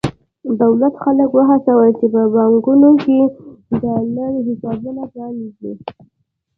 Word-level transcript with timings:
دولت 0.61 0.93
خلک 1.03 1.29
وهڅول 1.33 1.89
چې 1.99 2.05
په 2.13 2.21
بانکونو 2.35 2.89
کې 3.03 3.19
ډالري 3.81 4.39
حسابونه 4.49 5.03
پرانېزي. 5.11 5.73